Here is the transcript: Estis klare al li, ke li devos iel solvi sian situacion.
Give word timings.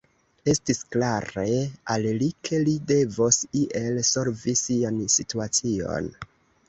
Estis 0.51 0.79
klare 0.93 1.43
al 1.95 2.07
li, 2.23 2.29
ke 2.49 2.61
li 2.63 2.73
devos 2.93 3.39
iel 3.65 4.01
solvi 4.13 4.57
sian 4.63 4.99
situacion. 5.17 6.11